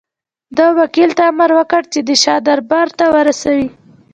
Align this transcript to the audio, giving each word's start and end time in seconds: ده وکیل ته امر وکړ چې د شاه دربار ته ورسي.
ده 0.57 0.65
وکیل 0.79 1.09
ته 1.17 1.23
امر 1.31 1.51
وکړ 1.57 1.81
چې 1.93 1.99
د 2.07 2.09
شاه 2.23 2.39
دربار 2.47 2.87
ته 2.97 3.05
ورسي. 3.15 3.61